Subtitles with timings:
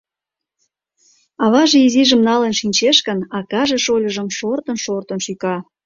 [1.43, 5.55] Аваже изижым налын шинчеш гын, акаже шольыжым шортын-шортын шӱка.